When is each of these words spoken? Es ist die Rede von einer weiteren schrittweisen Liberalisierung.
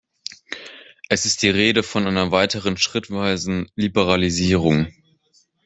Es 1.09 1.27
ist 1.27 1.43
die 1.43 1.49
Rede 1.51 1.83
von 1.83 2.07
einer 2.07 2.31
weiteren 2.31 2.75
schrittweisen 2.75 3.69
Liberalisierung. 3.75 4.87